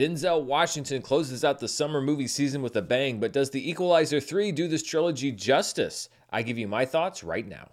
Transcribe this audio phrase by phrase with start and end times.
[0.00, 4.18] Denzel Washington closes out the summer movie season with a bang, but does The Equalizer
[4.18, 6.08] 3 do this trilogy justice?
[6.30, 7.68] I give you my thoughts right now.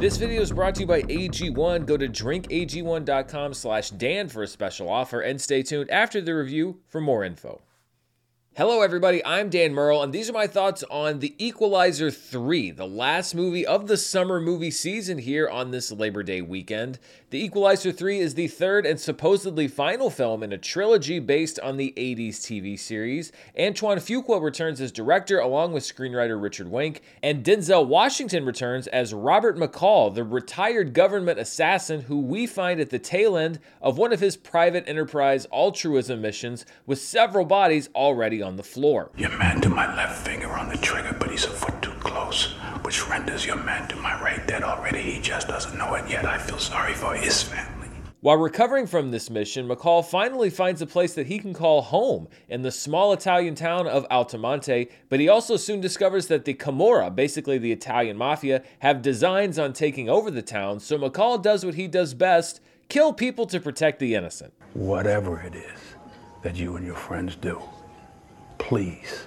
[0.00, 1.86] This video is brought to you by AG1.
[1.86, 6.80] Go to drinkag1.com slash Dan for a special offer and stay tuned after the review
[6.88, 7.60] for more info.
[8.54, 9.24] Hello, everybody.
[9.24, 13.66] I'm Dan Murrell, and these are my thoughts on The Equalizer 3, the last movie
[13.66, 16.98] of the summer movie season here on this Labor Day weekend.
[17.32, 21.78] The Equalizer 3 is the third and supposedly final film in a trilogy based on
[21.78, 23.32] the 80s TV series.
[23.58, 29.14] Antoine Fuqua returns as director along with screenwriter Richard Wenk, and Denzel Washington returns as
[29.14, 34.12] Robert McCall, the retired government assassin who we find at the tail end of one
[34.12, 39.10] of his private enterprise altruism missions with several bodies already on the floor.
[39.16, 42.52] Your man to my left finger on the trigger, but he's a foot too close,
[42.82, 45.00] which renders your man to my right dead already.
[45.00, 46.26] He just doesn't know it yet.
[46.26, 47.88] I feel sorry for his family.
[48.20, 52.28] While recovering from this mission, McCall finally finds a place that he can call home
[52.48, 57.12] in the small Italian town of Altamonte, but he also soon discovers that the Camorra,
[57.12, 61.74] basically the Italian mafia, have designs on taking over the town, so McCall does what
[61.74, 64.52] he does best kill people to protect the innocent.
[64.74, 65.80] Whatever it is
[66.42, 67.60] that you and your friends do,
[68.58, 69.26] please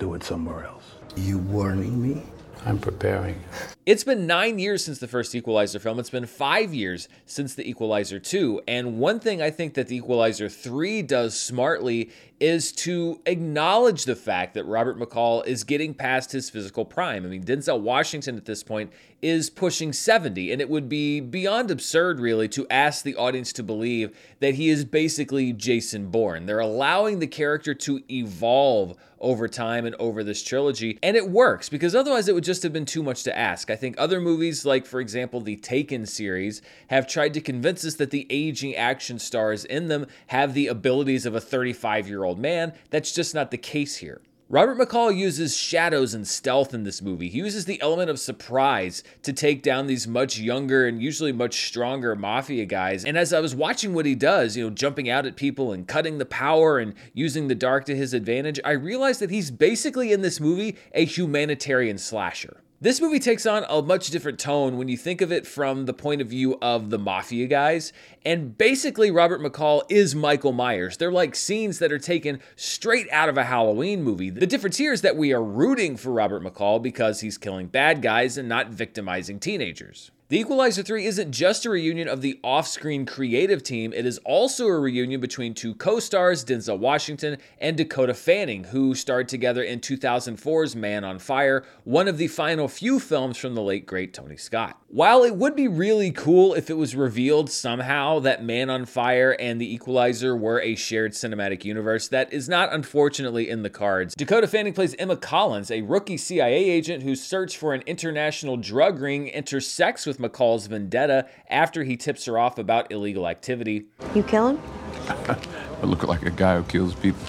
[0.00, 0.89] do it somewhere else.
[1.16, 2.22] You warning me?
[2.64, 3.42] I'm preparing.
[3.90, 5.98] It's been nine years since the first Equalizer film.
[5.98, 8.62] It's been five years since the Equalizer 2.
[8.68, 14.16] And one thing I think that the Equalizer 3 does smartly is to acknowledge the
[14.16, 17.24] fact that Robert McCall is getting past his physical prime.
[17.24, 21.70] I mean, Denzel Washington at this point is pushing 70, and it would be beyond
[21.70, 26.46] absurd, really, to ask the audience to believe that he is basically Jason Bourne.
[26.46, 31.68] They're allowing the character to evolve over time and over this trilogy, and it works
[31.68, 33.68] because otherwise it would just have been too much to ask.
[33.68, 37.94] I think other movies, like, for example, the Taken series, have tried to convince us
[37.94, 42.38] that the aging action stars in them have the abilities of a 35 year old
[42.38, 42.72] man.
[42.90, 44.20] That's just not the case here.
[44.52, 47.28] Robert McCall uses shadows and stealth in this movie.
[47.28, 51.68] He uses the element of surprise to take down these much younger and usually much
[51.68, 53.04] stronger mafia guys.
[53.04, 55.86] And as I was watching what he does, you know, jumping out at people and
[55.86, 60.10] cutting the power and using the dark to his advantage, I realized that he's basically
[60.10, 62.60] in this movie a humanitarian slasher.
[62.82, 65.92] This movie takes on a much different tone when you think of it from the
[65.92, 67.92] point of view of the mafia guys.
[68.24, 70.96] And basically, Robert McCall is Michael Myers.
[70.96, 74.30] They're like scenes that are taken straight out of a Halloween movie.
[74.30, 78.00] The difference here is that we are rooting for Robert McCall because he's killing bad
[78.00, 80.10] guys and not victimizing teenagers.
[80.30, 84.18] The Equalizer 3 isn't just a reunion of the off screen creative team, it is
[84.18, 89.64] also a reunion between two co stars, Denzel Washington and Dakota Fanning, who starred together
[89.64, 94.14] in 2004's Man on Fire, one of the final few films from the late great
[94.14, 94.80] Tony Scott.
[94.86, 99.32] While it would be really cool if it was revealed somehow that Man on Fire
[99.32, 104.14] and The Equalizer were a shared cinematic universe, that is not unfortunately in the cards.
[104.14, 109.00] Dakota Fanning plays Emma Collins, a rookie CIA agent whose search for an international drug
[109.00, 113.86] ring intersects with McCall's vendetta after he tips her off about illegal activity.
[114.14, 114.62] You kill him?
[115.08, 117.20] I look like a guy who kills people.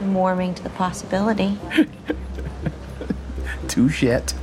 [0.00, 1.58] I'm warming to the possibility.
[3.68, 4.34] Too shit.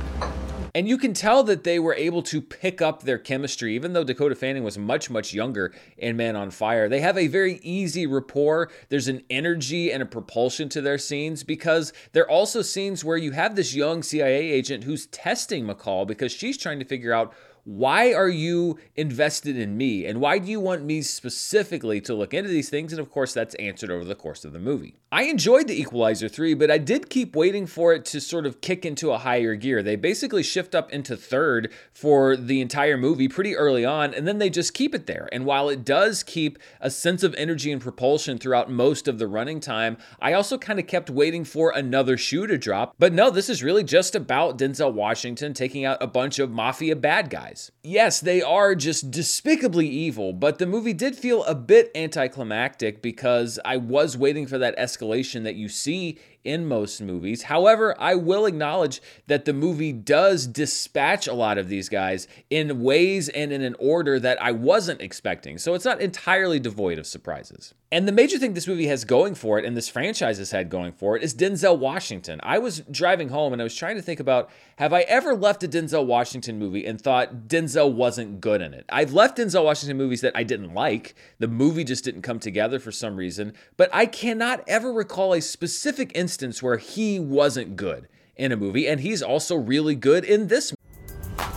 [0.74, 4.04] And you can tell that they were able to pick up their chemistry, even though
[4.04, 6.88] Dakota Fanning was much, much younger in Man on Fire.
[6.88, 8.70] They have a very easy rapport.
[8.88, 13.32] There's an energy and a propulsion to their scenes because they're also scenes where you
[13.32, 17.34] have this young CIA agent who's testing McCall because she's trying to figure out
[17.64, 20.06] why are you invested in me?
[20.06, 22.92] And why do you want me specifically to look into these things?
[22.92, 24.96] And of course, that's answered over the course of the movie.
[25.12, 28.60] I enjoyed The Equalizer 3, but I did keep waiting for it to sort of
[28.60, 29.82] kick into a higher gear.
[29.82, 34.38] They basically shift up into third for the entire movie pretty early on, and then
[34.38, 35.28] they just keep it there.
[35.32, 39.26] And while it does keep a sense of energy and propulsion throughout most of the
[39.26, 42.94] running time, I also kind of kept waiting for another shoe to drop.
[42.98, 46.94] But no, this is really just about Denzel Washington taking out a bunch of mafia
[46.94, 47.72] bad guys guys.
[47.82, 53.58] Yes, they are just despicably evil, but the movie did feel a bit anticlimactic because
[53.64, 57.42] I was waiting for that escalation that you see in most movies.
[57.44, 62.82] However, I will acknowledge that the movie does dispatch a lot of these guys in
[62.82, 65.58] ways and in an order that I wasn't expecting.
[65.58, 67.74] So it's not entirely devoid of surprises.
[67.92, 70.70] And the major thing this movie has going for it, and this franchise has had
[70.70, 72.40] going for it, is Denzel Washington.
[72.42, 75.64] I was driving home and I was trying to think about have I ever left
[75.64, 78.84] a Denzel Washington movie and thought Denzel wasn't good in it?
[78.90, 81.16] I've left Denzel Washington movies that I didn't like.
[81.40, 85.40] The movie just didn't come together for some reason, but I cannot ever recall a
[85.40, 86.29] specific instance
[86.62, 90.72] where he wasn't good in a movie, and he's also really good in this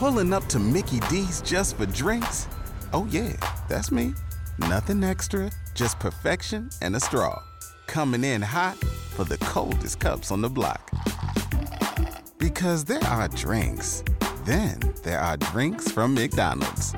[0.03, 2.47] Pulling up to Mickey D's just for drinks?
[2.91, 3.33] Oh, yeah,
[3.69, 4.13] that's me.
[4.59, 7.41] Nothing extra, just perfection and a straw.
[7.87, 8.75] Coming in hot
[9.15, 10.91] for the coldest cups on the block.
[12.37, 14.03] Because there are drinks,
[14.43, 16.93] then there are drinks from McDonald's.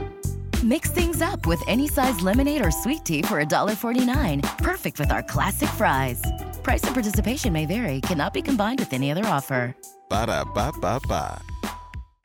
[0.63, 4.41] Mix things up with any size lemonade or sweet tea for $1.49.
[4.57, 6.23] Perfect with our classic fries.
[6.65, 9.75] Price and participation may vary, cannot be combined with any other offer.
[10.09, 11.39] Ba da ba ba ba.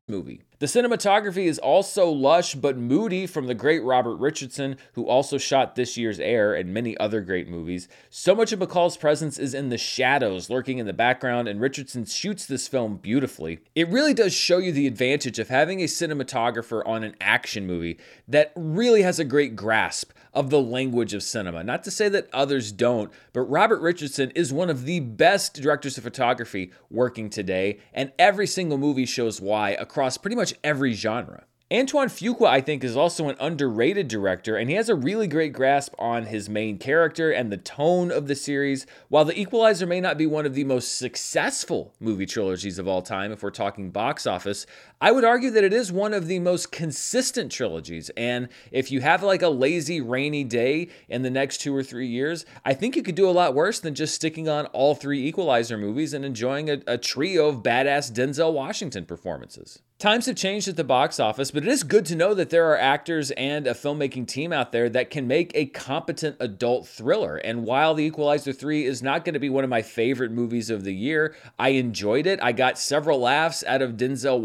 [0.09, 0.41] movie.
[0.61, 5.75] The cinematography is also lush but moody from the great Robert Richardson, who also shot
[5.75, 7.87] this year's Air and many other great movies.
[8.09, 12.07] So much of McCall's presence is in the shadows, lurking in the background, and Richardson
[12.07, 13.61] shoots this film beautifully.
[13.75, 17.99] It really does show you the advantage of having a cinematographer on an action movie
[18.27, 21.65] that really has a great grasp of the language of cinema.
[21.65, 25.99] Not to say that others don't, but Robert Richardson is one of the best directors
[25.99, 31.45] of photography working today, and every single movie shows why across pretty much every genre.
[31.73, 35.53] Antoine Fuqua, I think, is also an underrated director, and he has a really great
[35.53, 38.87] grasp on his main character and the tone of the series.
[39.09, 43.03] While The Equalizer may not be one of the most successful movie trilogies of all
[43.03, 44.67] time, if we're talking box office,
[45.03, 48.11] I would argue that it is one of the most consistent trilogies.
[48.19, 52.07] And if you have like a lazy, rainy day in the next two or three
[52.07, 55.27] years, I think you could do a lot worse than just sticking on all three
[55.27, 59.81] Equalizer movies and enjoying a, a trio of badass Denzel Washington performances.
[60.01, 62.71] Times have changed at the box office, but it is good to know that there
[62.71, 67.37] are actors and a filmmaking team out there that can make a competent adult thriller.
[67.37, 70.71] And while The Equalizer 3 is not going to be one of my favorite movies
[70.71, 72.41] of the year, I enjoyed it.
[72.43, 74.41] I got several laughs out of Denzel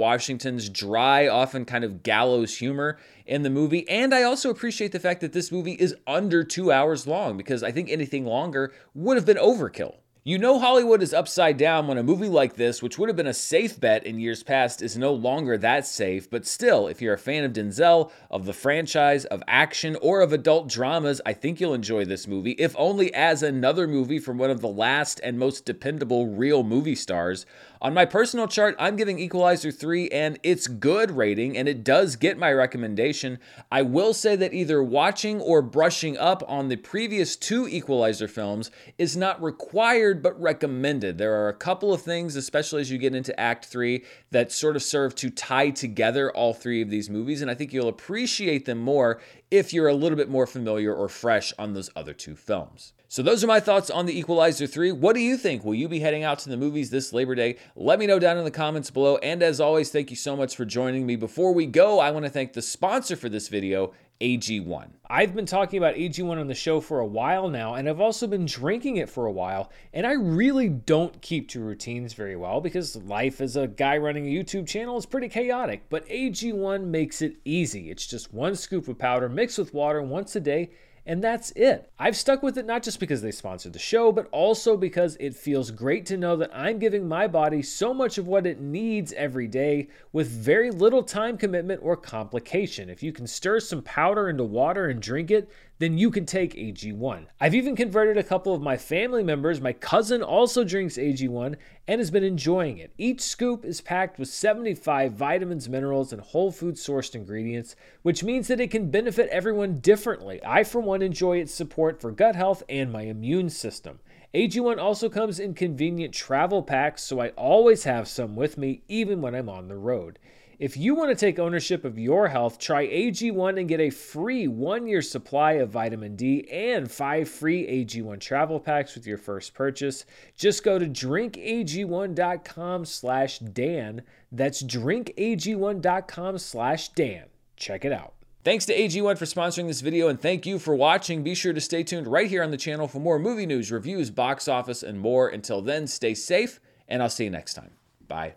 [0.71, 3.87] Dry, often kind of gallows humor in the movie.
[3.89, 7.63] And I also appreciate the fact that this movie is under two hours long because
[7.63, 9.95] I think anything longer would have been overkill.
[10.27, 13.27] You know Hollywood is upside down when a movie like this, which would have been
[13.27, 16.27] a safe bet in years past, is no longer that safe.
[16.31, 20.33] But still, if you're a fan of Denzel, of the franchise, of action, or of
[20.33, 24.49] adult dramas, I think you'll enjoy this movie, if only as another movie from one
[24.49, 27.45] of the last and most dependable real movie stars.
[27.85, 32.15] On my personal chart, I'm giving Equalizer 3 and it's good rating, and it does
[32.15, 33.37] get my recommendation.
[33.71, 38.71] I will say that either watching or brushing up on the previous two Equalizer films
[38.97, 41.19] is not required but recommended.
[41.19, 44.75] There are a couple of things, especially as you get into Act 3, that sort
[44.75, 48.65] of serve to tie together all three of these movies, and I think you'll appreciate
[48.65, 49.21] them more
[49.51, 52.93] if you're a little bit more familiar or fresh on those other two films.
[53.15, 54.91] So, those are my thoughts on The Equalizer 3.
[54.91, 55.63] What do you think?
[55.63, 57.55] Will you be heading out to the movies this Labor Day?
[57.73, 59.15] Let me know down in the comments below.
[59.19, 61.15] And as always, thank you so much for joining me.
[61.15, 64.89] Before we go, I want to thank the sponsor for this video, AG1.
[65.09, 68.27] I've been talking about AG1 on the show for a while now, and I've also
[68.27, 69.71] been drinking it for a while.
[69.93, 74.27] And I really don't keep to routines very well because life as a guy running
[74.27, 75.85] a YouTube channel is pretty chaotic.
[75.89, 77.91] But AG1 makes it easy.
[77.91, 80.71] It's just one scoop of powder mixed with water once a day
[81.05, 81.91] and that's it.
[81.99, 85.35] I've stuck with it not just because they sponsored the show, but also because it
[85.35, 89.13] feels great to know that I'm giving my body so much of what it needs
[89.13, 92.89] every day with very little time commitment or complication.
[92.89, 96.55] If you can stir some powder into water and drink it, then you can take
[96.55, 97.25] AG1.
[97.39, 99.59] I've even converted a couple of my family members.
[99.59, 101.55] My cousin also drinks AG1
[101.87, 102.91] and has been enjoying it.
[102.97, 108.47] Each scoop is packed with 75 vitamins, minerals, and whole food sourced ingredients, which means
[108.47, 110.39] that it can benefit everyone differently.
[110.45, 113.99] I, for one, enjoy its support for gut health and my immune system.
[114.33, 119.21] AG1 also comes in convenient travel packs, so I always have some with me even
[119.21, 120.19] when I'm on the road.
[120.57, 124.47] If you want to take ownership of your health, try AG1 and get a free
[124.47, 129.53] one year supply of vitamin D and five free AG1 travel packs with your first
[129.53, 130.05] purchase.
[130.37, 134.03] Just go to drinkag1.com slash Dan.
[134.31, 137.25] That's drinkag1.com slash Dan.
[137.57, 138.13] Check it out.
[138.45, 141.23] Thanks to AG1 for sponsoring this video, and thank you for watching.
[141.23, 144.11] Be sure to stay tuned right here on the channel for more movie news, reviews,
[144.11, 145.27] box office, and more.
[145.27, 147.71] Until then, stay safe, and I'll see you next time.
[148.07, 148.35] Bye.